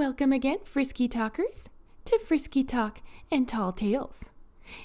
Welcome 0.00 0.32
again, 0.32 0.60
Frisky 0.64 1.08
Talkers, 1.08 1.68
to 2.06 2.18
Frisky 2.18 2.64
Talk 2.64 3.02
and 3.30 3.46
Tall 3.46 3.70
Tails. 3.70 4.30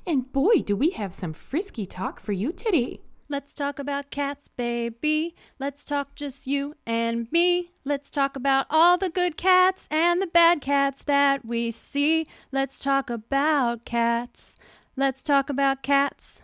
And 0.06 0.30
boy, 0.34 0.56
do 0.62 0.76
we 0.76 0.90
have 0.90 1.14
some 1.14 1.32
frisky 1.32 1.86
talk 1.86 2.20
for 2.20 2.34
you 2.34 2.52
today. 2.52 3.00
Let's 3.30 3.54
talk 3.54 3.80
about 3.80 4.12
cats, 4.12 4.50
baby. 4.50 5.34
Let's 5.58 5.86
talk 5.86 6.16
just 6.16 6.48
you 6.48 6.76
and 6.86 7.32
me. 7.32 7.72
Let's 7.86 8.10
talk 8.10 8.36
about 8.36 8.66
all 8.70 8.98
the 8.98 9.08
good 9.08 9.38
cats 9.38 9.88
and 9.90 10.22
the 10.22 10.28
bad 10.28 10.60
cats 10.60 11.02
that 11.04 11.46
we 11.46 11.72
see. 11.72 12.28
Let's 12.52 12.78
talk 12.78 13.10
about 13.10 13.86
cats. 13.86 14.58
Let's 14.98 15.24
talk 15.24 15.50
about 15.50 15.82
cats. 15.82 16.42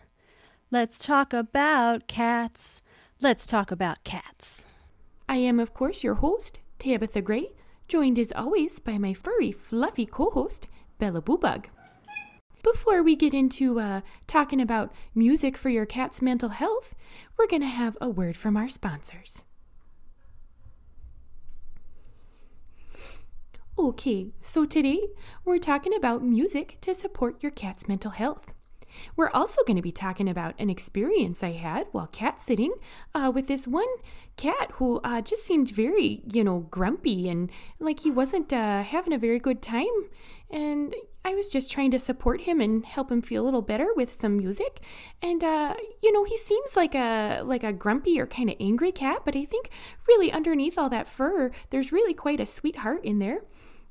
Let's 0.72 0.98
talk 0.98 1.34
about 1.34 2.08
cats. 2.08 2.82
Let's 3.20 3.46
talk 3.46 3.70
about 3.70 4.06
cats. 4.06 4.64
I 5.28 5.36
am, 5.36 5.60
of 5.60 5.74
course, 5.74 6.06
your 6.06 6.16
host, 6.16 6.62
Tabatha 6.80 7.22
Gray, 7.22 7.52
joined 7.92 8.18
as 8.18 8.32
always 8.38 8.80
by 8.80 8.98
my 8.98 9.14
furry, 9.14 9.52
fluffy 9.52 10.06
co 10.06 10.30
host, 10.30 10.70
Bellaboobug. 10.98 11.66
Before 12.64 13.04
we 13.04 13.18
get 13.18 13.34
into 13.34 13.82
uh, 13.82 14.00
talking 14.28 14.62
about 14.62 14.94
music 15.14 15.58
for 15.58 15.68
your 15.68 15.86
cat's 15.86 16.22
mental 16.22 16.50
health, 16.50 16.96
we're 17.38 17.48
going 17.48 17.64
to 17.64 17.68
have 17.68 17.98
a 18.00 18.10
word 18.10 18.38
from 18.38 18.56
our 18.56 18.70
sponsors. 18.70 19.44
Okay, 23.78 24.28
so 24.40 24.66
today 24.66 25.10
we're 25.44 25.58
talking 25.58 25.94
about 25.94 26.24
music 26.24 26.78
to 26.80 26.94
support 26.94 27.44
your 27.44 27.52
cat's 27.52 27.90
mental 27.90 28.12
health. 28.12 28.54
We're 29.16 29.30
also 29.30 29.64
going 29.66 29.78
to 29.78 29.82
be 29.82 29.92
talking 29.92 30.30
about 30.30 30.56
an 30.60 30.70
experience 30.70 31.44
I 31.44 31.52
had 31.52 31.88
while 31.92 32.08
cat 32.08 32.40
sitting 32.40 32.74
uh, 33.14 33.32
with 33.34 33.48
this 33.48 33.68
one 33.68 33.88
cat 34.38 34.72
who 34.74 35.00
uh, 35.04 35.22
just 35.22 35.46
seemed 35.46 35.70
very, 35.70 36.22
you 36.32 36.44
know, 36.44 36.60
grumpy 36.72 37.30
and 37.30 37.52
like 37.80 38.02
he 38.02 38.12
wasn't 38.12 38.52
uh, 38.54 38.84
having 38.84 39.14
a 39.14 39.18
very 39.18 39.40
good 39.40 39.62
time. 39.62 39.86
And 40.50 40.96
I 41.24 41.34
was 41.36 41.50
just 41.50 41.72
trying 41.72 41.92
to 41.92 42.00
support 42.00 42.42
him 42.42 42.60
and 42.60 42.86
help 42.86 43.12
him 43.12 43.22
feel 43.22 43.44
a 43.44 43.46
little 43.46 43.62
better 43.62 43.90
with 43.96 44.12
some 44.12 44.38
music. 44.38 44.82
And 45.22 45.44
uh, 45.44 45.76
you 46.02 46.12
know, 46.12 46.24
he 46.24 46.38
seems 46.38 46.76
like 46.76 46.96
a 46.96 47.42
like 47.44 47.64
a 47.64 47.74
grumpy 47.74 48.20
or 48.20 48.28
kind 48.28 48.50
of 48.50 48.56
angry 48.60 48.92
cat, 48.92 49.22
but 49.24 49.36
I 49.36 49.46
think 49.46 49.70
really 50.08 50.32
underneath 50.32 50.78
all 50.78 50.90
that 50.90 51.08
fur, 51.08 51.52
there's 51.70 51.92
really 51.92 52.14
quite 52.14 52.40
a 52.40 52.46
sweetheart 52.46 53.06
in 53.06 53.20
there. 53.20 53.44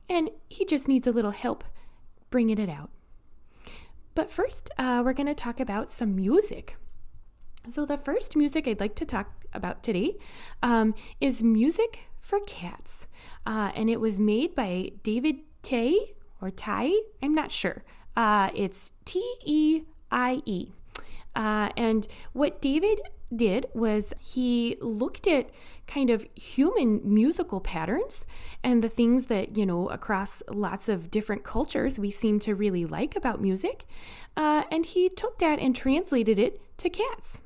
And 0.08 0.30
he 0.48 0.64
just 0.64 0.88
needs 0.88 1.06
a 1.06 1.12
little 1.12 1.30
help 1.30 1.62
bringing 2.30 2.58
it 2.58 2.68
out. 2.68 2.90
But 4.20 4.30
first, 4.30 4.68
uh, 4.76 5.00
we're 5.02 5.14
going 5.14 5.28
to 5.28 5.34
talk 5.34 5.60
about 5.60 5.88
some 5.88 6.14
music. 6.14 6.76
So, 7.70 7.86
the 7.86 7.96
first 7.96 8.36
music 8.36 8.68
I'd 8.68 8.78
like 8.78 8.94
to 8.96 9.06
talk 9.06 9.46
about 9.54 9.82
today 9.82 10.18
um, 10.62 10.94
is 11.22 11.42
music 11.42 12.00
for 12.20 12.38
cats. 12.40 13.06
Uh, 13.46 13.72
and 13.74 13.88
it 13.88 13.98
was 13.98 14.20
made 14.20 14.54
by 14.54 14.90
David 15.02 15.36
Tay 15.62 15.96
or 16.42 16.50
Tai, 16.50 16.92
I'm 17.22 17.34
not 17.34 17.50
sure. 17.50 17.82
Uh, 18.14 18.50
it's 18.54 18.92
T 19.06 19.24
E 19.46 19.84
I 20.10 20.42
E. 20.44 20.72
Uh, 21.34 21.70
and 21.74 22.06
what 22.34 22.60
David 22.60 23.00
did 23.34 23.66
was 23.74 24.12
he 24.20 24.76
looked 24.80 25.26
at 25.26 25.50
kind 25.86 26.10
of 26.10 26.26
human 26.34 27.00
musical 27.02 27.60
patterns 27.60 28.24
and 28.62 28.82
the 28.82 28.88
things 28.88 29.26
that, 29.26 29.56
you 29.56 29.64
know, 29.64 29.88
across 29.88 30.42
lots 30.48 30.88
of 30.88 31.10
different 31.10 31.44
cultures 31.44 31.98
we 31.98 32.10
seem 32.10 32.38
to 32.40 32.54
really 32.54 32.84
like 32.84 33.16
about 33.16 33.40
music. 33.40 33.86
Uh, 34.36 34.64
and 34.70 34.86
he 34.86 35.08
took 35.08 35.38
that 35.38 35.58
and 35.58 35.74
translated 35.74 36.38
it 36.38 36.60
to 36.78 36.88
cats. 36.88 37.40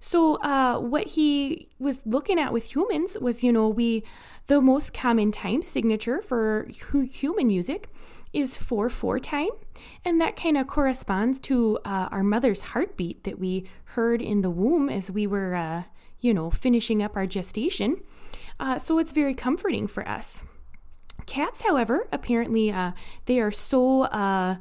So, 0.00 0.36
uh, 0.36 0.78
what 0.78 1.08
he 1.08 1.70
was 1.80 2.00
looking 2.06 2.38
at 2.38 2.52
with 2.52 2.74
humans 2.74 3.18
was, 3.20 3.42
you 3.42 3.52
know, 3.52 3.68
we, 3.68 4.04
the 4.46 4.60
most 4.60 4.94
common 4.94 5.32
time 5.32 5.62
signature 5.62 6.22
for 6.22 6.68
human 7.10 7.48
music 7.48 7.88
is 8.32 8.56
4 8.56 8.88
4 8.88 9.18
time. 9.18 9.50
And 10.04 10.20
that 10.20 10.36
kind 10.36 10.56
of 10.56 10.66
corresponds 10.66 11.38
to 11.40 11.78
uh, 11.84 12.08
our 12.10 12.22
mother's 12.22 12.60
heartbeat 12.60 13.24
that 13.24 13.38
we 13.38 13.68
heard 13.84 14.20
in 14.22 14.42
the 14.42 14.50
womb 14.50 14.88
as 14.88 15.10
we 15.10 15.26
were, 15.26 15.54
uh, 15.54 15.84
you 16.20 16.34
know, 16.34 16.50
finishing 16.50 17.02
up 17.02 17.16
our 17.16 17.26
gestation. 17.26 18.02
Uh, 18.60 18.78
so 18.78 18.98
it's 18.98 19.12
very 19.12 19.34
comforting 19.34 19.86
for 19.86 20.06
us. 20.08 20.42
Cats, 21.26 21.62
however, 21.62 22.08
apparently 22.12 22.70
uh, 22.70 22.92
they 23.26 23.40
are 23.40 23.50
so, 23.50 24.02
uh, 24.04 24.56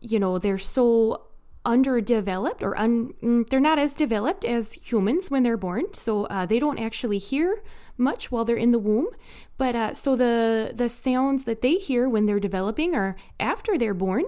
you 0.00 0.18
know, 0.18 0.38
they're 0.38 0.58
so 0.58 1.28
underdeveloped 1.64 2.62
or 2.62 2.78
un, 2.78 3.12
mm, 3.22 3.48
they're 3.48 3.60
not 3.60 3.78
as 3.78 3.92
developed 3.92 4.44
as 4.44 4.72
humans 4.72 5.30
when 5.30 5.42
they're 5.42 5.56
born. 5.56 5.84
So 5.92 6.24
uh, 6.26 6.46
they 6.46 6.58
don't 6.58 6.78
actually 6.78 7.18
hear 7.18 7.62
much 7.98 8.30
while 8.30 8.44
they're 8.44 8.56
in 8.56 8.70
the 8.70 8.78
womb. 8.78 9.08
But 9.56 9.74
uh, 9.74 9.94
so 9.94 10.16
the 10.16 10.72
the 10.74 10.88
sounds 10.88 11.44
that 11.44 11.60
they 11.60 11.74
hear 11.74 12.08
when 12.08 12.26
they're 12.26 12.40
developing 12.40 12.94
are 12.94 13.16
after 13.38 13.76
they're 13.76 13.94
born. 13.94 14.24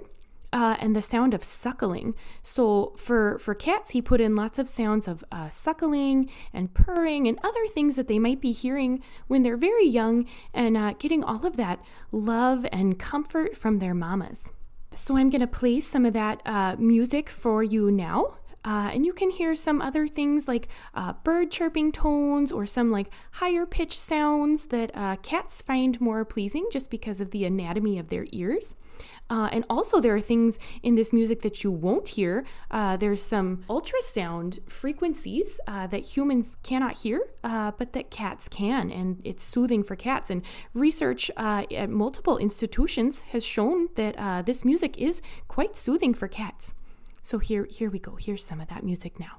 Uh, 0.52 0.76
and 0.80 0.96
the 0.96 1.02
sound 1.02 1.32
of 1.32 1.44
suckling. 1.44 2.12
So 2.42 2.92
for 2.96 3.38
for 3.38 3.54
cats, 3.54 3.92
he 3.92 4.02
put 4.02 4.20
in 4.20 4.34
lots 4.34 4.58
of 4.58 4.68
sounds 4.68 5.06
of 5.06 5.22
uh, 5.30 5.48
suckling 5.48 6.28
and 6.52 6.74
purring 6.74 7.28
and 7.28 7.38
other 7.44 7.68
things 7.68 7.94
that 7.94 8.08
they 8.08 8.18
might 8.18 8.40
be 8.40 8.50
hearing 8.50 9.00
when 9.28 9.42
they're 9.44 9.56
very 9.56 9.86
young, 9.86 10.26
and 10.52 10.76
uh, 10.76 10.94
getting 10.98 11.22
all 11.22 11.46
of 11.46 11.56
that 11.56 11.78
love 12.10 12.66
and 12.72 12.98
comfort 12.98 13.56
from 13.56 13.78
their 13.78 13.94
mamas. 13.94 14.50
So 14.92 15.16
I'm 15.16 15.30
going 15.30 15.40
to 15.40 15.46
play 15.46 15.78
some 15.78 16.04
of 16.04 16.14
that 16.14 16.42
uh, 16.44 16.74
music 16.80 17.30
for 17.30 17.62
you 17.62 17.92
now. 17.92 18.38
Uh, 18.64 18.90
and 18.92 19.06
you 19.06 19.12
can 19.12 19.30
hear 19.30 19.54
some 19.56 19.80
other 19.80 20.06
things 20.06 20.46
like 20.46 20.68
uh, 20.94 21.14
bird 21.24 21.50
chirping 21.50 21.92
tones 21.92 22.52
or 22.52 22.66
some 22.66 22.90
like 22.90 23.10
higher 23.32 23.64
pitch 23.64 23.98
sounds 23.98 24.66
that 24.66 24.90
uh, 24.94 25.16
cats 25.16 25.62
find 25.62 26.00
more 26.00 26.24
pleasing 26.24 26.66
just 26.70 26.90
because 26.90 27.20
of 27.20 27.30
the 27.30 27.44
anatomy 27.44 27.98
of 27.98 28.08
their 28.08 28.26
ears. 28.32 28.76
Uh, 29.30 29.48
and 29.52 29.64
also, 29.70 30.00
there 30.00 30.14
are 30.14 30.20
things 30.20 30.58
in 30.82 30.94
this 30.94 31.12
music 31.12 31.40
that 31.40 31.64
you 31.64 31.70
won't 31.70 32.08
hear. 32.08 32.44
Uh, 32.70 32.96
there's 32.96 33.22
some 33.22 33.64
ultrasound 33.70 34.58
frequencies 34.68 35.60
uh, 35.66 35.86
that 35.86 36.00
humans 36.00 36.56
cannot 36.62 36.98
hear, 36.98 37.22
but 37.42 37.92
that 37.92 38.10
cats 38.10 38.48
can, 38.48 38.90
and 38.90 39.22
it's 39.24 39.44
soothing 39.44 39.84
for 39.84 39.94
cats. 39.96 40.28
And 40.30 40.42
research 40.74 41.30
at 41.36 41.88
multiple 41.88 42.36
institutions 42.38 43.22
has 43.32 43.44
shown 43.44 43.88
that 43.94 44.44
this 44.44 44.64
music 44.64 44.98
is 44.98 45.22
quite 45.48 45.76
soothing 45.76 46.12
for 46.12 46.28
cats. 46.28 46.74
So 47.22 47.38
here, 47.38 47.66
here 47.70 47.90
we 47.90 47.98
go. 47.98 48.16
Here's 48.16 48.44
some 48.44 48.60
of 48.60 48.68
that 48.68 48.82
music 48.84 49.20
now. 49.20 49.38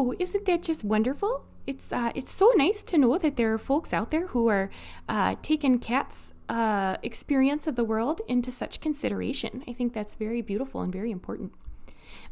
Oh, 0.00 0.14
isn't 0.16 0.44
that 0.44 0.62
just 0.62 0.84
wonderful? 0.84 1.44
It's 1.66 1.92
uh, 1.92 2.12
it's 2.14 2.30
so 2.30 2.52
nice 2.54 2.84
to 2.84 2.96
know 2.96 3.18
that 3.18 3.34
there 3.34 3.52
are 3.52 3.58
folks 3.58 3.92
out 3.92 4.12
there 4.12 4.28
who 4.28 4.46
are 4.46 4.70
uh, 5.08 5.34
taking 5.42 5.80
cats' 5.80 6.32
uh, 6.48 6.98
experience 7.02 7.66
of 7.66 7.74
the 7.74 7.82
world 7.82 8.20
into 8.28 8.52
such 8.52 8.80
consideration. 8.80 9.64
I 9.66 9.72
think 9.72 9.94
that's 9.94 10.14
very 10.14 10.40
beautiful 10.40 10.82
and 10.82 10.92
very 10.92 11.10
important. 11.10 11.52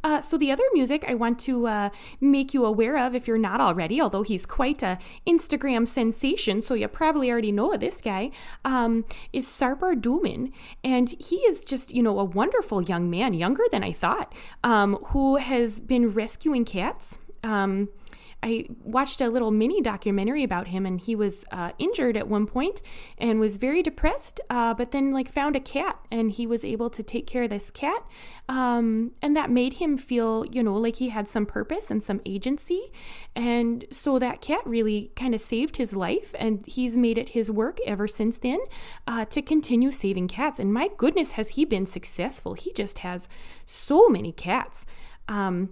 Uh, 0.05 0.21
so 0.21 0.39
the 0.39 0.53
other 0.53 0.63
music 0.75 1.05
I 1.09 1.15
want 1.15 1.41
to 1.41 1.67
uh, 1.67 1.91
make 2.21 2.55
you 2.55 2.65
aware 2.65 2.97
of, 3.05 3.17
if 3.17 3.27
you're 3.27 3.37
not 3.37 3.61
already, 3.61 4.01
although 4.01 4.23
he's 4.23 4.47
quite 4.47 4.85
a 4.85 4.97
Instagram 5.27 5.89
sensation, 5.89 6.63
so 6.63 6.75
you 6.75 6.87
probably 6.87 7.33
already 7.33 7.51
know 7.51 7.77
this 7.77 8.01
guy, 8.01 8.31
um, 8.65 9.05
is 9.33 9.49
Sarper 9.49 10.01
Duman, 10.01 10.53
and 10.85 11.11
he 11.19 11.39
is 11.51 11.65
just 11.65 11.93
you 11.93 12.03
know 12.05 12.21
a 12.21 12.25
wonderful 12.25 12.81
young 12.81 13.11
man, 13.11 13.35
younger 13.35 13.65
than 13.73 13.83
I 13.83 13.91
thought, 13.91 14.33
um, 14.63 14.99
who 15.07 15.35
has 15.39 15.81
been 15.81 16.11
rescuing 16.11 16.65
cats 16.65 17.19
um, 17.47 17.89
I 18.43 18.67
watched 18.85 19.21
a 19.21 19.29
little 19.29 19.51
mini 19.51 19.81
documentary 19.81 20.45
about 20.45 20.69
him, 20.69 20.87
and 20.87 21.01
he 21.01 21.17
was 21.17 21.45
uh, 21.51 21.73
injured 21.79 22.17
at 22.17 22.29
one 22.29 22.47
point 22.47 22.83
and 23.19 23.41
was 23.41 23.57
very 23.57 23.83
depressed. 23.83 24.41
Uh, 24.51 24.75
but 24.75 24.91
then, 24.91 25.11
like, 25.11 25.29
found 25.29 25.57
a 25.57 25.61
cat, 25.61 25.99
and 26.13 26.31
he 26.31 26.47
was 26.47 26.65
able 26.65 26.91
to 26.91 27.03
take 27.03 27.27
care 27.27 27.45
of 27.45 27.51
this 27.51 27.71
cat, 27.71 28.05
um, 28.49 29.13
and 29.23 29.35
that 29.37 29.51
made 29.51 29.75
him 29.75 29.97
feel, 29.97 30.45
you 30.47 30.63
know, 30.63 30.77
like 30.77 30.97
he 30.97 31.09
had 31.09 31.27
some 31.27 31.47
purpose 31.47 31.91
and 31.91 32.03
some 32.03 32.21
agency. 32.25 32.93
And 33.35 33.85
so 33.91 34.19
that 34.19 34.41
cat 34.41 34.61
really 34.65 35.11
kind 35.17 35.35
of 35.35 35.41
saved 35.41 35.77
his 35.79 35.97
life, 35.97 36.35
and 36.39 36.65
he's 36.67 36.97
made 36.97 37.19
it 37.19 37.31
his 37.31 37.51
work 37.51 37.79
ever 37.87 38.07
since 38.07 38.39
then 38.39 38.61
uh, 39.09 39.25
to 39.27 39.41
continue 39.43 39.91
saving 39.91 40.29
cats. 40.29 40.61
And 40.61 40.73
my 40.73 40.89
goodness, 40.97 41.33
has 41.33 41.51
he 41.51 41.65
been 41.65 41.87
successful? 41.87 42.55
He 42.55 42.73
just 42.75 42.99
has 42.99 43.29
so 43.65 44.09
many 44.09 44.31
cats. 44.31 44.85
Um, 45.27 45.71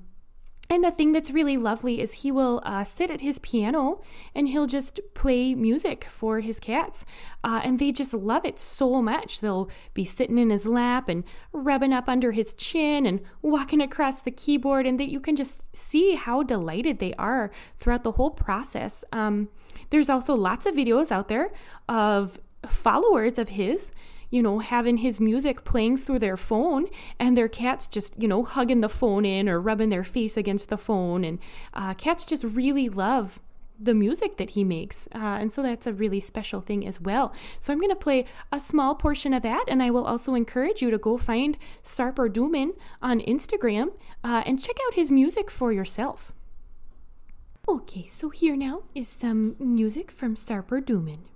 And 0.71 0.83
the 0.83 0.91
thing 0.91 1.13
that's 1.13 1.31
really 1.31 1.57
lovely 1.57 2.01
is 2.01 2.15
he 2.15 2.33
will 2.33 2.63
uh, 2.65 2.85
sit 2.85 3.11
at 3.11 3.21
his 3.21 3.39
piano 3.39 4.01
and 4.35 4.49
he'll 4.49 4.67
just 4.67 5.01
play 5.13 5.55
music 5.55 6.05
for 6.05 6.41
his 6.41 6.59
cats. 6.59 7.05
Uh, 7.43 7.61
and 7.63 7.79
they 7.79 7.93
just 7.93 8.15
love 8.15 8.45
it 8.45 8.59
so 8.59 9.03
much. 9.03 9.41
They'll 9.41 9.69
be 9.93 10.05
sitting 10.05 10.39
in 10.39 10.51
his 10.51 10.67
lap 10.67 11.09
and 11.09 11.25
rubbing 11.53 11.93
up 11.93 12.09
under 12.09 12.33
his 12.33 12.55
chin 12.55 13.05
and 13.05 13.21
walking 13.43 13.83
across 13.83 14.23
the 14.23 14.31
keyboard. 14.31 14.87
And 14.87 14.99
that 14.99 15.11
you 15.11 15.21
can 15.21 15.37
just 15.37 15.65
see 15.77 16.15
how 16.15 16.43
delighted 16.43 16.99
they 16.99 17.15
are 17.15 17.51
throughout 17.79 18.03
the 18.03 18.13
whole 18.13 18.31
process. 18.31 19.05
Um, 19.13 19.51
there's 19.91 20.09
also 20.09 20.35
lots 20.35 20.65
of 20.67 20.75
videos 20.75 21.13
out 21.13 21.29
there 21.29 21.53
of 21.89 22.41
followers 22.67 23.39
of 23.39 23.51
his 23.51 23.93
you 24.35 24.43
know, 24.43 24.59
having 24.59 24.97
his 24.97 25.21
music 25.21 25.63
playing 25.63 25.97
through 25.97 26.19
their 26.19 26.37
phone 26.37 26.87
and 27.21 27.37
their 27.37 27.47
cats 27.47 27.87
just, 27.87 28.21
you 28.21 28.27
know, 28.27 28.43
hugging 28.43 28.81
the 28.81 28.89
phone 28.89 29.25
in 29.25 29.49
or 29.49 29.61
rubbing 29.61 29.91
their 29.91 30.03
face 30.03 30.37
against 30.37 30.71
the 30.71 30.77
phone. 30.77 31.23
And 31.23 31.39
uh, 31.73 31.95
cats 31.95 32.25
just 32.25 32.43
really 32.43 32.89
love 32.89 33.39
the 33.79 33.95
music 33.95 34.37
that 34.39 34.51
he 34.51 34.65
makes. 34.65 35.07
Uh, 35.15 35.39
and 35.41 35.53
so 35.53 35.63
that's 35.63 35.87
a 35.87 35.93
really 35.93 36.19
special 36.19 36.61
thing 36.61 36.85
as 36.85 37.01
well. 37.01 37.33
So 37.61 37.73
I'm 37.73 37.79
going 37.79 37.91
to 37.91 37.97
play 37.97 38.25
a 38.51 38.59
small 38.59 38.97
portion 38.97 39.33
of 39.33 39.45
that. 39.45 39.67
And 39.69 39.81
I 39.81 39.93
will 39.93 40.05
also 40.05 40.35
encourage 40.35 40.83
you 40.83 40.91
to 40.91 40.99
go 40.99 41.17
find 41.17 41.57
Sarper 41.85 42.29
Duman 42.29 42.71
on 43.01 43.21
Instagram 43.21 43.93
uh, 44.25 44.43
and 44.45 44.61
check 44.61 44.79
out 44.85 44.95
his 44.95 45.13
music 45.13 45.49
for 45.49 45.73
yourself. 45.73 46.33
Okay, 47.69 48.09
so 48.09 48.31
here 48.31 48.57
now 48.57 48.83
is 48.97 49.07
some 49.07 49.55
music 49.61 50.11
from 50.11 50.35
Sarper 50.35 50.83
Duman. 50.83 51.29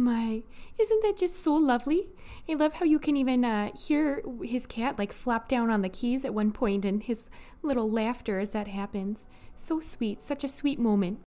My, 0.00 0.42
isn't 0.78 1.02
that 1.02 1.16
just 1.16 1.42
so 1.42 1.54
lovely? 1.54 2.08
I 2.48 2.54
love 2.54 2.74
how 2.74 2.84
you 2.84 2.98
can 2.98 3.16
even 3.16 3.44
uh, 3.44 3.70
hear 3.76 4.22
his 4.42 4.66
cat 4.66 4.98
like 4.98 5.12
flop 5.12 5.48
down 5.48 5.70
on 5.70 5.82
the 5.82 5.88
keys 5.88 6.24
at 6.24 6.34
one 6.34 6.52
point 6.52 6.84
and 6.84 7.02
his 7.02 7.30
little 7.62 7.90
laughter 7.90 8.38
as 8.38 8.50
that 8.50 8.68
happens. 8.68 9.26
So 9.56 9.80
sweet, 9.80 10.22
such 10.22 10.44
a 10.44 10.48
sweet 10.48 10.78
moment. 10.78 11.20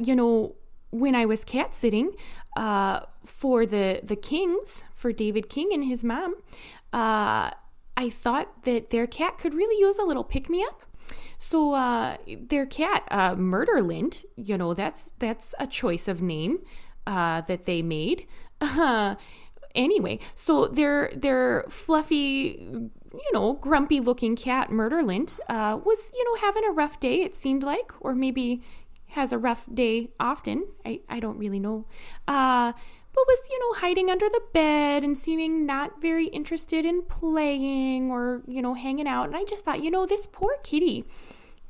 You 0.00 0.14
know, 0.14 0.56
when 0.90 1.14
I 1.14 1.26
was 1.26 1.44
cat 1.44 1.74
sitting 1.74 2.12
uh, 2.56 3.00
for 3.24 3.66
the, 3.66 4.00
the 4.02 4.16
Kings, 4.16 4.84
for 4.94 5.12
David 5.12 5.48
King 5.48 5.70
and 5.72 5.84
his 5.84 6.02
mom, 6.02 6.36
uh, 6.92 7.50
I 7.96 8.10
thought 8.10 8.64
that 8.64 8.90
their 8.90 9.06
cat 9.06 9.38
could 9.38 9.54
really 9.54 9.78
use 9.80 9.98
a 9.98 10.04
little 10.04 10.24
pick 10.24 10.48
me 10.48 10.62
up. 10.62 10.84
So 11.36 11.74
uh, 11.74 12.16
their 12.26 12.66
cat, 12.66 13.06
uh, 13.10 13.34
Murderlint, 13.34 14.24
you 14.36 14.58
know, 14.58 14.74
that's 14.74 15.12
that's 15.18 15.54
a 15.58 15.66
choice 15.66 16.06
of 16.06 16.20
name 16.20 16.58
uh, 17.08 17.40
that 17.42 17.64
they 17.64 17.82
made. 17.82 18.26
Anyway, 19.74 20.18
so 20.34 20.66
their 20.66 21.12
their 21.14 21.64
fluffy, 21.68 22.58
you 23.12 23.32
know, 23.32 23.52
grumpy 23.52 24.00
looking 24.00 24.34
cat 24.34 24.70
Murderlint 24.70 25.38
uh, 25.48 25.78
was, 25.84 26.10
you 26.14 26.24
know, 26.24 26.40
having 26.40 26.64
a 26.64 26.72
rough 26.72 26.98
day. 26.98 27.22
It 27.22 27.36
seemed 27.36 27.62
like, 27.62 27.92
or 28.00 28.14
maybe 28.14 28.62
has 29.08 29.32
a 29.32 29.38
rough 29.38 29.68
day 29.72 30.08
often. 30.18 30.66
I 30.84 31.00
I 31.08 31.20
don't 31.20 31.38
really 31.38 31.60
know. 31.60 31.86
Uh, 32.26 32.72
but 33.12 33.24
was, 33.26 33.48
you 33.50 33.58
know, 33.60 33.80
hiding 33.80 34.10
under 34.10 34.28
the 34.28 34.42
bed 34.52 35.04
and 35.04 35.16
seeming 35.16 35.66
not 35.66 36.00
very 36.00 36.26
interested 36.26 36.84
in 36.84 37.02
playing 37.02 38.10
or, 38.10 38.42
you 38.48 38.62
know, 38.62 38.74
hanging 38.74 39.06
out. 39.06 39.26
And 39.26 39.36
I 39.36 39.44
just 39.44 39.64
thought, 39.64 39.82
you 39.82 39.90
know, 39.90 40.06
this 40.06 40.26
poor 40.26 40.56
kitty 40.64 41.04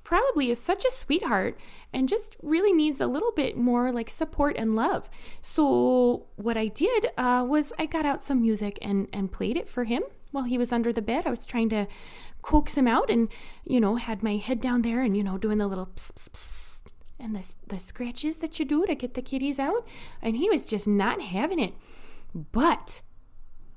probably 0.09 0.51
is 0.51 0.59
such 0.59 0.87
a 0.87 0.91
sweetheart 0.91 1.61
and 1.93 2.09
just 2.09 2.35
really 2.43 2.73
needs 2.73 2.99
a 2.99 3.07
little 3.07 3.31
bit 3.33 3.59
more 3.59 3.93
like 3.93 4.09
support 4.09 4.57
and 4.57 4.75
love. 4.75 5.11
So 5.43 6.25
what 6.37 6.57
I 6.57 6.69
did 6.69 7.09
uh, 7.19 7.45
was 7.47 7.75
I 7.79 7.85
got 7.85 8.07
out 8.07 8.23
some 8.23 8.41
music 8.41 8.79
and 8.81 9.07
and 9.13 9.31
played 9.31 9.59
it 9.59 9.69
for 9.69 9.85
him 9.85 10.03
while 10.33 10.45
he 10.45 10.57
was 10.57 10.73
under 10.73 10.95
the 10.95 11.03
bed. 11.03 11.27
I 11.27 11.31
was 11.31 11.45
trying 11.45 11.69
to 11.69 11.87
coax 12.41 12.75
him 12.79 12.89
out 12.89 13.11
and 13.11 13.29
you 13.67 13.83
know 13.83 13.97
had 13.97 14.23
my 14.23 14.37
head 14.37 14.63
down 14.63 14.81
there 14.81 15.03
and 15.03 15.15
you 15.15 15.23
know 15.23 15.37
doing 15.37 15.59
the 15.59 15.67
little 15.67 15.91
pss, 15.95 16.13
pss, 16.13 16.31
pss, 16.31 16.81
and 17.21 17.37
the 17.37 17.53
the 17.67 17.79
scratches 17.79 18.39
that 18.39 18.59
you 18.59 18.65
do 18.65 18.87
to 18.87 18.95
get 18.95 19.13
the 19.13 19.21
kitties 19.21 19.59
out 19.59 19.87
and 20.23 20.37
he 20.37 20.49
was 20.49 20.65
just 20.65 20.89
not 20.89 21.21
having 21.21 21.59
it. 21.59 21.75
But 22.35 23.03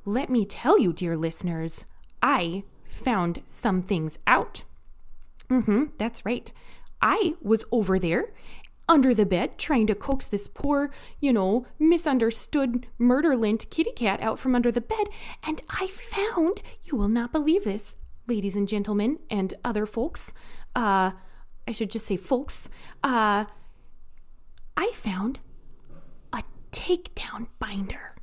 let 0.05 0.29
me 0.29 0.45
tell 0.45 0.79
you 0.79 0.93
dear 0.93 1.17
listeners, 1.17 1.83
I 2.21 2.63
found 2.87 3.41
some 3.45 3.81
things 3.81 4.17
out. 4.25 4.63
Mm-hmm, 5.51 5.83
that's 5.97 6.25
right. 6.25 6.51
I 7.01 7.33
was 7.41 7.65
over 7.71 7.99
there 7.99 8.31
under 8.87 9.13
the 9.13 9.25
bed 9.25 9.57
trying 9.57 9.87
to 9.87 9.95
coax 9.95 10.25
this 10.25 10.47
poor, 10.47 10.91
you 11.19 11.33
know, 11.33 11.65
misunderstood 11.79 12.87
murderlint 12.99 13.69
kitty 13.69 13.91
cat 13.91 14.21
out 14.21 14.39
from 14.39 14.55
under 14.55 14.71
the 14.71 14.81
bed, 14.81 15.07
and 15.43 15.61
I 15.69 15.87
found, 15.87 16.61
you 16.83 16.97
will 16.97 17.07
not 17.07 17.31
believe 17.31 17.63
this, 17.63 17.95
ladies 18.27 18.55
and 18.55 18.67
gentlemen, 18.67 19.19
and 19.29 19.53
other 19.63 19.85
folks, 19.85 20.33
uh, 20.75 21.11
I 21.67 21.71
should 21.71 21.91
just 21.91 22.05
say 22.05 22.17
folks, 22.17 22.69
uh, 23.03 23.45
I 24.77 24.91
found 24.93 25.39
a 26.33 26.43
takedown 26.71 27.47
binder. 27.59 28.15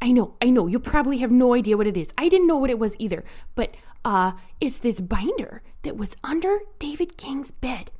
I 0.00 0.12
know, 0.12 0.34
I 0.40 0.50
know, 0.50 0.66
you 0.68 0.78
probably 0.78 1.18
have 1.18 1.30
no 1.30 1.54
idea 1.54 1.76
what 1.76 1.86
it 1.86 1.96
is. 1.96 2.10
I 2.16 2.28
didn't 2.28 2.46
know 2.46 2.56
what 2.56 2.70
it 2.70 2.78
was 2.78 2.94
either, 2.98 3.24
but 3.54 3.74
uh, 4.04 4.32
it's 4.60 4.78
this 4.78 5.00
binder 5.00 5.62
that 5.82 5.96
was 5.96 6.16
under 6.22 6.60
David 6.78 7.16
King's 7.16 7.50
bed. 7.50 7.90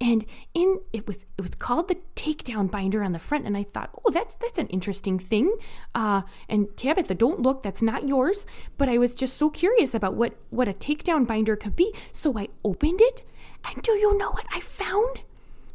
And 0.00 0.24
in 0.54 0.80
it 0.92 1.06
was 1.06 1.18
it 1.38 1.42
was 1.42 1.54
called 1.54 1.86
the 1.86 1.96
takedown 2.16 2.68
binder 2.68 3.04
on 3.04 3.12
the 3.12 3.20
front, 3.20 3.46
and 3.46 3.56
I 3.56 3.62
thought, 3.62 3.90
oh, 4.04 4.10
that's 4.10 4.34
that's 4.34 4.58
an 4.58 4.66
interesting 4.66 5.20
thing. 5.20 5.56
Uh, 5.94 6.22
and 6.48 6.66
Tabatha, 6.76 7.16
don't 7.16 7.40
look, 7.40 7.62
that's 7.62 7.80
not 7.80 8.08
yours. 8.08 8.44
But 8.76 8.88
I 8.88 8.98
was 8.98 9.14
just 9.14 9.36
so 9.36 9.50
curious 9.50 9.94
about 9.94 10.14
what 10.14 10.34
what 10.50 10.68
a 10.68 10.72
takedown 10.72 11.28
binder 11.28 11.54
could 11.54 11.76
be, 11.76 11.94
so 12.12 12.36
I 12.36 12.48
opened 12.64 13.00
it, 13.00 13.22
and 13.64 13.82
do 13.82 13.92
you 13.92 14.18
know 14.18 14.30
what 14.32 14.46
I 14.52 14.58
found? 14.58 15.22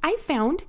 I 0.04 0.18
found 0.18 0.66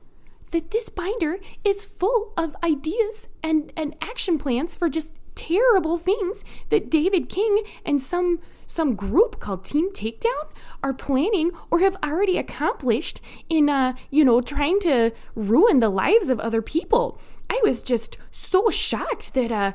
that 0.51 0.71
this 0.71 0.89
binder 0.89 1.39
is 1.65 1.85
full 1.85 2.33
of 2.37 2.57
ideas 2.63 3.29
and, 3.43 3.73
and 3.77 3.97
action 4.01 4.39
plans 4.39 4.77
for 4.77 4.89
just 4.89 5.21
terrible 5.35 5.97
things 5.97 6.45
that 6.69 6.91
David 6.91 7.29
King 7.29 7.63
and 7.85 8.01
some 8.01 8.41
some 8.67 8.95
group 8.95 9.41
called 9.41 9.65
Team 9.65 9.91
Takedown 9.91 10.53
are 10.81 10.93
planning 10.93 11.51
or 11.73 11.81
have 11.81 11.97
already 12.05 12.39
accomplished 12.39 13.21
in 13.49 13.69
uh, 13.69 13.95
you 14.11 14.25
know 14.25 14.41
trying 14.41 14.79
to 14.81 15.13
ruin 15.35 15.79
the 15.79 15.89
lives 15.89 16.31
of 16.31 16.39
other 16.41 16.63
people. 16.63 17.19
I 17.49 17.61
was 17.65 17.83
just 17.83 18.19
so 18.31 18.71
shocked 18.71 19.35
that 19.35 19.51
uh 19.51 19.73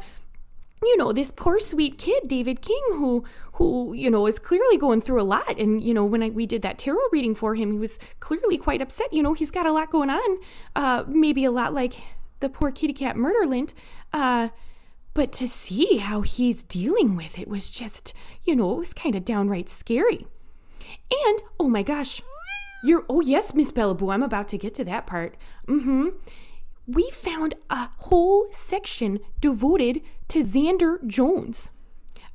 you 0.84 0.98
know 0.98 1.14
this 1.14 1.32
poor 1.32 1.60
sweet 1.60 1.98
kid 1.98 2.28
david 2.28 2.62
king 2.62 2.82
who 2.90 3.24
who 3.54 3.94
you 3.94 4.10
know 4.10 4.28
is 4.28 4.40
clearly 4.40 4.78
going 4.78 5.02
through 5.02 5.22
a 5.22 5.24
lot. 5.24 5.58
And 5.60 5.82
you 5.82 5.94
know 5.94 6.06
when 6.06 6.22
I, 6.22 6.30
we 6.30 6.46
did 6.46 6.62
that 6.64 6.78
tarot 6.78 7.00
reading 7.12 7.36
for 7.36 7.56
him 7.56 7.72
he 7.72 7.80
was 7.80 7.98
clearly 8.20 8.58
quite 8.58 8.82
upset. 8.82 9.12
You 9.14 9.24
know 9.24 9.34
he's 9.34 9.52
got 9.52 9.66
a 9.66 9.72
lot 9.72 9.92
going 9.92 10.10
on 10.10 10.38
uh 10.76 11.04
maybe 11.08 11.46
a 11.46 11.52
lot 11.52 11.74
like 11.74 11.94
the 12.40 12.50
poor 12.50 12.72
kitty 12.72 12.94
cat 12.94 13.16
murderlint 13.16 13.74
uh 14.14 14.50
but 15.14 15.32
to 15.32 15.48
see 15.48 15.98
how 15.98 16.22
he's 16.22 16.64
dealing 16.64 17.16
with 17.16 17.40
it 17.40 17.48
was 17.48 17.72
just 17.72 18.14
you 18.44 18.56
know 18.56 18.74
it 18.74 18.80
was 18.80 18.94
kind 18.94 19.16
of 19.16 19.24
downright 19.24 19.70
scary. 19.70 20.28
And 21.12 21.42
oh 21.60 21.70
my 21.70 21.84
gosh 21.84 22.22
you're 22.84 23.06
oh 23.10 23.22
yes 23.22 23.54
miss 23.56 23.72
bellaboo 23.72 24.14
i'm 24.14 24.22
about 24.22 24.48
to 24.50 24.58
get 24.58 24.74
to 24.76 24.84
that 24.84 25.08
part. 25.08 25.38
Mm-hmm 25.68 26.10
we 26.88 27.10
found 27.12 27.56
a 27.70 27.90
whole 27.98 28.48
section 28.52 29.20
devoted 29.42 30.02
to 30.30 30.44
Xander 30.44 31.06
Jones. 31.06 31.70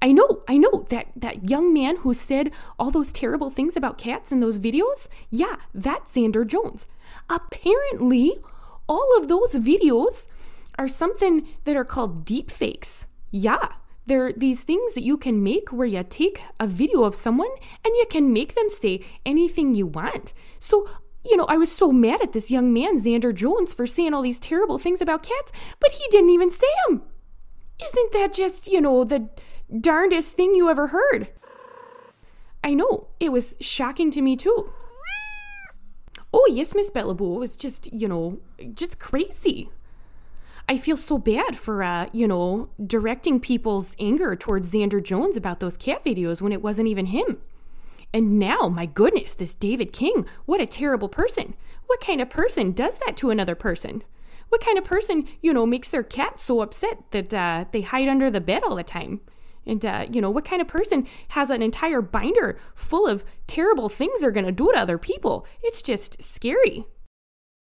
I 0.03 0.13
know, 0.13 0.43
I 0.49 0.57
know 0.57 0.87
that 0.89 1.09
that 1.15 1.51
young 1.51 1.75
man 1.75 1.97
who 1.97 2.15
said 2.15 2.51
all 2.79 2.91
those 2.91 3.13
terrible 3.13 3.51
things 3.51 3.77
about 3.77 3.99
cats 3.99 4.33
in 4.33 4.41
those 4.41 4.59
videos. 4.59 5.09
Yeah, 5.29 5.57
that's 5.75 6.15
Xander 6.15 6.47
Jones. 6.47 6.87
Apparently, 7.29 8.39
all 8.89 9.17
of 9.19 9.29
those 9.29 9.53
videos 9.53 10.27
are 10.79 10.89
something 10.89 11.47
that 11.65 11.77
are 11.77 11.85
called 11.85 12.25
deep 12.25 12.51
fakes. 12.51 13.07
Yeah, 13.31 13.69
they're 14.07 14.33
these 14.33 14.65
things 14.65 14.95
that 14.95 15.05
you 15.05 15.19
can 15.19 15.43
make 15.43 15.71
where 15.71 15.87
you 15.87 16.03
take 16.03 16.41
a 16.59 16.67
video 16.67 17.05
of 17.05 17.15
someone 17.15 17.51
and 17.85 17.95
you 17.97 18.07
can 18.09 18.33
make 18.33 18.55
them 18.55 18.71
say 18.71 19.05
anything 19.27 19.75
you 19.75 19.87
want. 19.87 20.33
So 20.59 20.89
you 21.25 21.37
know, 21.37 21.47
I 21.49 21.57
was 21.57 21.71
so 21.71 21.93
mad 21.93 22.23
at 22.23 22.33
this 22.33 22.51
young 22.51 22.73
man, 22.73 22.97
Xander 22.97 23.35
Jones, 23.35 23.75
for 23.75 23.87
saying 23.87 24.15
all 24.15 24.23
these 24.23 24.39
terrible 24.39 24.79
things 24.79 25.01
about 25.01 25.23
cats, 25.23 25.53
but 25.81 25.93
he 25.93 26.05
didn't 26.11 26.31
even 26.31 26.51
say 26.51 26.67
them. 26.89 27.03
Isn't 27.83 28.13
that 28.13 28.33
just, 28.33 28.69
you 28.69 28.81
know, 28.81 29.05
the 29.05 29.29
darndest 29.79 30.35
thing 30.35 30.55
you 30.55 30.69
ever 30.69 30.89
heard? 30.89 31.31
I 32.63 32.75
know, 32.75 33.09
it 33.19 33.31
was 33.31 33.57
shocking 33.61 34.11
to 34.13 34.23
me 34.23 34.37
too. 34.37 34.71
Oh, 36.33 36.47
yes, 36.51 36.75
Miss 36.75 36.91
Bellaboo, 36.91 37.37
it 37.37 37.41
was 37.41 37.57
just, 37.57 37.93
you 37.93 38.07
know, 38.07 38.39
just 38.75 38.99
crazy. 38.99 39.69
I 40.69 40.77
feel 40.77 40.97
so 40.97 41.19
bad 41.19 41.57
for, 41.57 41.83
uh, 41.83 42.07
you 42.13 42.29
know, 42.29 42.69
directing 42.87 43.41
people's 43.41 43.97
anger 43.99 44.37
towards 44.37 44.71
Xander 44.71 45.03
Jones 45.03 45.37
about 45.37 45.59
those 45.59 45.77
cat 45.77 46.05
videos 46.05 46.41
when 46.41 46.53
it 46.53 46.63
wasn't 46.63 46.87
even 46.87 47.07
him. 47.07 47.41
And 48.13 48.39
now, 48.39 48.69
my 48.69 48.87
goodness, 48.87 49.35
this 49.35 49.55
David 49.55 49.93
King, 49.93 50.27
what 50.45 50.61
a 50.61 50.67
terrible 50.67 51.09
person. 51.09 51.55
What 51.87 52.01
kind 52.01 52.21
of 52.21 52.31
person 52.31 52.73
does 52.73 52.99
that 52.99 53.17
to 53.19 53.31
another 53.31 53.55
person? 53.55 54.03
What 54.49 54.65
kind 54.65 54.79
of 54.79 54.85
person, 54.85 55.29
you 55.41 55.53
know, 55.53 55.65
makes 55.65 55.91
their 55.91 56.03
cat 56.03 56.41
so 56.41 56.61
upset 56.61 56.99
that 57.13 57.33
uh, 57.33 57.67
they 57.71 57.83
hide 57.83 58.09
under 58.09 58.31
the 58.31 58.41
bed 58.41 58.65
all 58.65 58.75
the 58.75 58.83
time? 58.83 59.21
And, 59.65 59.85
uh, 59.85 60.07
you 60.11 60.21
know, 60.21 60.31
what 60.31 60.45
kind 60.45 60.61
of 60.61 60.67
person 60.67 61.07
has 61.29 61.51
an 61.51 61.63
entire 61.63 62.03
binder 62.03 62.59
full 62.75 63.07
of 63.07 63.25
terrible 63.47 63.89
things 63.89 64.21
they're 64.21 64.33
going 64.33 64.47
to 64.47 64.53
do 64.53 64.73
to 64.73 64.79
other 64.79 64.99
people? 64.99 65.47
It's 65.63 65.83
just 65.83 66.23
scary. 66.23 66.87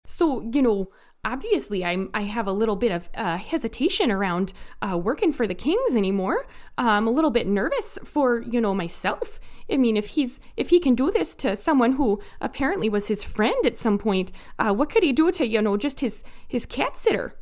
So, 0.05 0.49
you 0.51 0.61
know, 0.61 0.89
obviously 1.23 1.85
I'm 1.85 2.09
I 2.13 2.21
have 2.21 2.47
a 2.47 2.51
little 2.51 2.75
bit 2.75 2.91
of 2.91 3.09
uh, 3.15 3.37
hesitation 3.37 4.11
around 4.11 4.53
uh, 4.81 4.97
working 4.97 5.31
for 5.31 5.47
the 5.47 5.55
Kings 5.55 5.95
anymore. 5.95 6.45
I'm 6.77 7.07
a 7.07 7.11
little 7.11 7.31
bit 7.31 7.47
nervous 7.47 7.97
for 8.03 8.41
you 8.41 8.59
know 8.59 8.73
myself. 8.73 9.39
I 9.71 9.77
mean, 9.77 9.97
if 9.97 10.09
he's 10.09 10.39
if 10.57 10.69
he 10.69 10.79
can 10.79 10.95
do 10.95 11.11
this 11.11 11.35
to 11.35 11.55
someone 11.55 11.93
who 11.93 12.21
apparently 12.41 12.89
was 12.89 13.07
his 13.07 13.23
friend 13.23 13.65
at 13.65 13.77
some 13.77 13.97
point, 13.97 14.31
uh, 14.59 14.73
what 14.73 14.89
could 14.89 15.03
he 15.03 15.13
do 15.13 15.31
to 15.31 15.47
you 15.47 15.61
know 15.61 15.77
just 15.77 16.01
his 16.01 16.23
his 16.47 16.65
cat 16.65 16.95
sitter? 16.95 17.35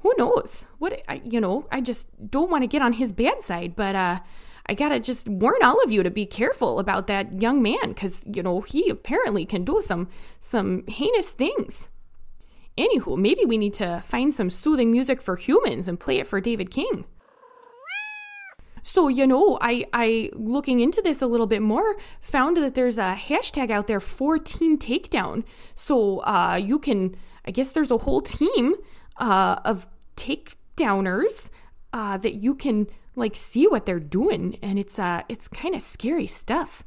Who 0.00 0.14
knows? 0.16 0.66
What 0.78 1.02
I, 1.08 1.20
you 1.24 1.40
know? 1.40 1.66
I 1.72 1.80
just 1.80 2.08
don't 2.30 2.50
want 2.50 2.62
to 2.62 2.68
get 2.68 2.82
on 2.82 2.94
his 2.94 3.12
bad 3.12 3.42
side, 3.42 3.74
but 3.74 3.96
uh, 3.96 4.20
I 4.66 4.74
gotta 4.74 5.00
just 5.00 5.28
warn 5.28 5.62
all 5.62 5.82
of 5.82 5.90
you 5.90 6.02
to 6.02 6.10
be 6.10 6.24
careful 6.24 6.78
about 6.78 7.08
that 7.08 7.42
young 7.42 7.62
man 7.62 7.88
because 7.88 8.24
you 8.32 8.42
know 8.42 8.60
he 8.60 8.88
apparently 8.88 9.44
can 9.44 9.64
do 9.64 9.82
some 9.84 10.08
some 10.38 10.84
heinous 10.86 11.32
things. 11.32 11.88
Anywho, 12.78 13.18
maybe 13.18 13.44
we 13.44 13.58
need 13.58 13.74
to 13.74 14.00
find 14.06 14.32
some 14.32 14.50
soothing 14.50 14.92
music 14.92 15.20
for 15.20 15.34
humans 15.34 15.88
and 15.88 15.98
play 15.98 16.20
it 16.20 16.26
for 16.28 16.40
David 16.40 16.70
King. 16.70 17.04
So, 18.84 19.08
you 19.08 19.26
know, 19.26 19.58
I, 19.60 19.84
I 19.92 20.30
looking 20.32 20.80
into 20.80 21.02
this 21.02 21.20
a 21.20 21.26
little 21.26 21.48
bit 21.48 21.60
more, 21.60 21.96
found 22.20 22.56
that 22.56 22.74
there's 22.74 22.96
a 22.98 23.18
hashtag 23.28 23.70
out 23.70 23.86
there 23.86 24.00
for 24.00 24.38
Team 24.38 24.78
Takedown. 24.78 25.44
So 25.74 26.20
uh, 26.20 26.58
you 26.62 26.78
can, 26.78 27.16
I 27.44 27.50
guess 27.50 27.72
there's 27.72 27.90
a 27.90 27.98
whole 27.98 28.22
team 28.22 28.76
uh, 29.18 29.56
of 29.64 29.86
takedowners 30.16 31.50
uh, 31.92 32.16
that 32.18 32.34
you 32.34 32.54
can 32.54 32.86
like 33.16 33.34
see 33.34 33.66
what 33.66 33.84
they're 33.84 34.00
doing, 34.00 34.58
and 34.62 34.78
it's 34.78 34.98
uh, 34.98 35.22
it's 35.28 35.48
kind 35.48 35.74
of 35.74 35.82
scary 35.82 36.26
stuff. 36.26 36.84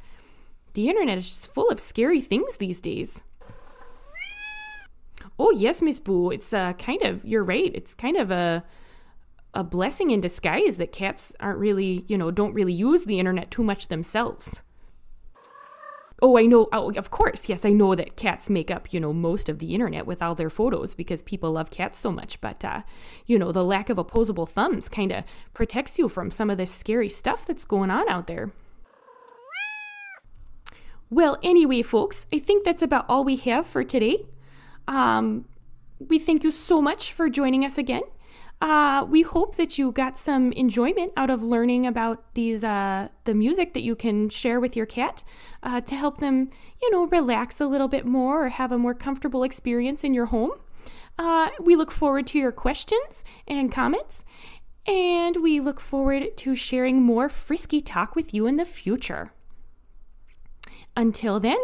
The 0.74 0.88
internet 0.88 1.18
is 1.18 1.28
just 1.28 1.54
full 1.54 1.70
of 1.70 1.80
scary 1.80 2.22
things 2.22 2.58
these 2.58 2.80
days. 2.80 3.22
Oh 5.44 5.50
yes, 5.50 5.82
Miss 5.82 6.00
Boo. 6.00 6.30
It's 6.30 6.54
uh, 6.54 6.74
kind 6.74 7.02
of 7.02 7.26
you're 7.26 7.44
right. 7.44 7.72
It's 7.74 7.96
kind 7.96 8.16
of 8.16 8.30
a 8.30 8.64
a 9.56 9.64
blessing 9.64 10.12
in 10.12 10.22
disguise 10.22 10.78
that 10.78 10.92
cats 10.92 11.34
aren't 11.40 11.58
really, 11.58 12.06
you 12.08 12.16
know, 12.16 12.30
don't 12.30 12.54
really 12.54 12.72
use 12.72 13.06
the 13.06 13.18
internet 13.18 13.50
too 13.50 13.64
much 13.64 13.88
themselves. 13.88 14.62
Oh, 16.22 16.38
I 16.38 16.46
know. 16.46 16.70
Oh, 16.72 16.92
of 16.92 17.10
course. 17.10 17.50
Yes, 17.50 17.66
I 17.66 17.72
know 17.72 17.96
that 17.96 18.16
cats 18.16 18.52
make 18.52 18.70
up, 18.70 18.94
you 18.94 19.00
know, 19.00 19.14
most 19.14 19.50
of 19.50 19.58
the 19.58 19.74
internet 19.74 20.06
with 20.06 20.22
all 20.22 20.36
their 20.36 20.52
photos 20.52 20.94
because 20.94 21.24
people 21.24 21.52
love 21.52 21.72
cats 21.72 21.98
so 21.98 22.12
much. 22.12 22.40
But, 22.40 22.64
uh, 22.64 22.84
you 23.26 23.40
know, 23.40 23.52
the 23.52 23.64
lack 23.64 23.90
of 23.90 23.98
opposable 23.98 24.46
thumbs 24.46 24.88
kind 24.88 25.12
of 25.12 25.24
protects 25.56 25.98
you 25.98 26.08
from 26.08 26.30
some 26.30 26.52
of 26.52 26.60
this 26.60 26.72
scary 26.72 27.10
stuff 27.10 27.48
that's 27.48 27.66
going 27.66 27.90
on 27.90 28.08
out 28.08 28.28
there. 28.28 28.52
Well, 31.10 31.40
anyway, 31.42 31.82
folks, 31.82 32.28
I 32.32 32.38
think 32.38 32.64
that's 32.64 32.84
about 32.84 33.06
all 33.10 33.24
we 33.24 33.38
have 33.38 33.66
for 33.66 33.84
today. 33.84 34.28
Um, 34.88 35.46
we 36.00 36.20
thank 36.20 36.44
you 36.44 36.52
so 36.52 36.82
much 36.82 37.14
for 37.14 37.30
joining 37.30 37.64
us 37.64 37.78
again. 37.78 38.04
Uh, 38.62 39.04
we 39.10 39.24
hope 39.24 39.56
that 39.56 39.80
you 39.80 39.92
got 39.92 40.18
some 40.20 40.52
enjoyment 40.52 41.12
out 41.18 41.32
of 41.32 41.42
learning 41.42 41.88
about 41.88 42.36
these 42.36 42.64
uh, 42.64 43.08
the 43.24 43.34
music 43.34 43.74
that 43.74 43.82
you 43.82 43.96
can 43.96 44.30
share 44.30 44.60
with 44.60 44.76
your 44.76 44.86
cat 44.86 45.24
uh, 45.64 45.82
to 45.82 45.96
help 45.96 46.20
them, 46.20 46.48
you 46.80 46.92
know, 46.92 47.08
relax 47.08 47.60
a 47.60 47.66
little 47.66 47.88
bit 47.88 48.06
more 48.06 48.46
or 48.46 48.50
have 48.50 48.72
a 48.72 48.78
more 48.78 48.94
comfortable 48.94 49.44
experience 49.44 50.04
in 50.04 50.14
your 50.14 50.28
home. 50.28 50.52
Uh, 51.18 51.50
we 51.60 51.76
look 51.76 51.92
forward 51.92 52.28
to 52.28 52.38
your 52.38 52.52
questions 52.52 53.24
and 53.48 53.72
comments, 53.72 54.24
and 54.86 55.38
we 55.38 55.60
look 55.60 55.80
forward 55.80 56.38
to 56.38 56.56
sharing 56.56 57.02
more 57.02 57.30
frisky 57.30 57.82
talk 57.82 58.16
with 58.16 58.32
you 58.32 58.46
in 58.46 58.58
the 58.58 58.66
future. 58.66 59.34
Until 60.96 61.40
then, 61.40 61.60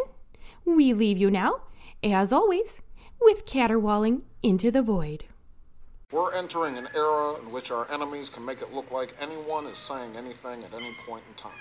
we 0.64 0.92
leave 0.92 1.18
you 1.18 1.30
now, 1.30 1.62
as 2.02 2.32
always, 2.32 2.80
with 3.20 3.46
caterwauling 3.46 4.22
into 4.42 4.70
the 4.70 4.82
void. 4.82 5.24
We're 6.10 6.32
entering 6.32 6.78
an 6.78 6.88
era 6.94 7.34
in 7.40 7.52
which 7.52 7.70
our 7.70 7.90
enemies 7.92 8.30
can 8.30 8.44
make 8.44 8.62
it 8.62 8.72
look 8.72 8.90
like 8.90 9.14
anyone 9.20 9.66
is 9.66 9.76
saying 9.76 10.16
anything 10.16 10.64
at 10.64 10.72
any 10.72 10.94
point 11.06 11.24
in 11.28 11.34
time. 11.34 11.52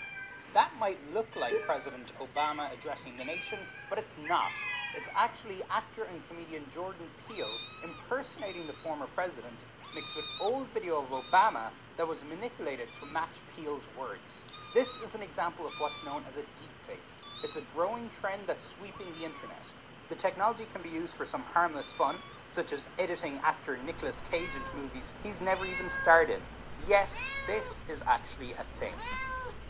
That 0.53 0.71
might 0.79 0.97
look 1.13 1.27
like 1.35 1.53
President 1.65 2.11
Obama 2.19 2.71
addressing 2.73 3.17
the 3.17 3.25
nation, 3.25 3.59
but 3.89 3.99
it's 3.99 4.15
not. 4.27 4.51
It's 4.95 5.09
actually 5.15 5.61
actor 5.69 6.07
and 6.09 6.21
comedian 6.29 6.63
Jordan 6.73 7.05
Peele 7.27 7.45
impersonating 7.83 8.65
the 8.65 8.73
former 8.73 9.07
president, 9.13 9.53
mixed 9.93 10.15
with 10.15 10.39
old 10.41 10.67
video 10.67 10.99
of 10.99 11.09
Obama 11.09 11.69
that 11.97 12.07
was 12.07 12.19
manipulated 12.29 12.87
to 12.87 13.05
match 13.13 13.43
Peele's 13.55 13.83
words. 13.99 14.41
This 14.73 15.01
is 15.01 15.13
an 15.13 15.21
example 15.21 15.65
of 15.65 15.73
what's 15.79 16.05
known 16.05 16.23
as 16.29 16.37
a 16.37 16.45
deepfake. 16.57 17.03
It's 17.43 17.57
a 17.57 17.61
growing 17.75 18.09
trend 18.21 18.43
that's 18.47 18.65
sweeping 18.65 19.07
the 19.19 19.25
internet. 19.25 19.65
The 20.09 20.15
technology 20.15 20.65
can 20.71 20.81
be 20.81 20.89
used 20.89 21.13
for 21.13 21.25
some 21.25 21.41
harmless 21.41 21.91
fun, 21.91 22.15
such 22.49 22.71
as 22.71 22.85
editing 22.97 23.39
actor 23.43 23.77
Nicolas 23.85 24.23
Cage 24.31 24.47
into 24.55 24.77
movies 24.77 25.13
he's 25.21 25.41
never 25.41 25.65
even 25.65 25.89
starred 25.89 26.29
in. 26.29 26.39
Yes, 26.87 27.29
this 27.45 27.83
is 27.89 28.01
actually 28.07 28.53
a 28.53 28.63
thing. 28.79 28.93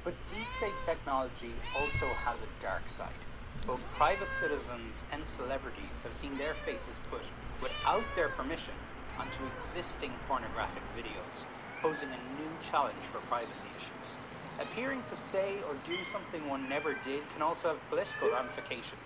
But 0.03 0.13
deepfake 0.27 0.86
technology 0.86 1.53
also 1.75 2.06
has 2.24 2.41
a 2.41 2.62
dark 2.62 2.88
side. 2.89 3.22
Both 3.65 3.84
private 3.98 4.29
citizens 4.39 5.03
and 5.12 5.27
celebrities 5.27 6.03
have 6.03 6.13
seen 6.13 6.38
their 6.38 6.53
faces 6.53 6.96
put, 7.10 7.24
without 7.62 8.03
their 8.15 8.29
permission, 8.29 8.75
onto 9.20 9.44
existing 9.58 10.13
pornographic 10.27 10.84
videos, 10.96 11.44
posing 11.82 12.10
a 12.10 12.41
new 12.41 12.51
challenge 12.62 13.01
for 13.10 13.25
privacy 13.27 13.67
issues. 13.75 14.15
Appearing 14.62 15.01
to 15.10 15.17
say 15.17 15.56
or 15.67 15.74
do 15.88 15.98
something 16.12 16.48
one 16.48 16.70
never 16.70 16.94
did 17.03 17.24
can 17.34 17.41
also 17.41 17.70
have 17.70 17.89
political 17.89 18.29
ramifications, 18.29 19.01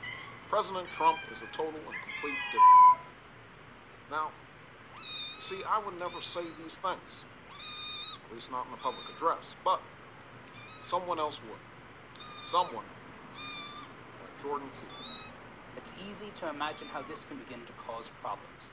President 0.51 0.89
Trump 0.89 1.17
is 1.31 1.41
a 1.43 1.45
total 1.53 1.79
and 1.79 1.95
complete 2.03 2.37
dick. 2.51 2.59
Now, 4.11 4.31
see, 5.39 5.61
I 5.65 5.79
would 5.79 5.97
never 5.97 6.19
say 6.19 6.41
these 6.61 6.75
things, 6.75 7.23
at 7.49 8.33
least 8.33 8.51
not 8.51 8.67
in 8.67 8.73
a 8.73 8.75
public 8.75 9.05
address, 9.15 9.55
but 9.63 9.79
someone 10.51 11.19
else 11.19 11.39
would. 11.47 12.21
Someone 12.21 12.83
like 12.83 14.43
Jordan 14.43 14.67
Peele. 14.75 15.31
It's 15.77 15.93
easy 16.09 16.33
to 16.41 16.49
imagine 16.49 16.89
how 16.91 17.01
this 17.03 17.23
can 17.29 17.37
begin 17.37 17.65
to 17.65 17.71
cause 17.87 18.11
problems. 18.21 18.70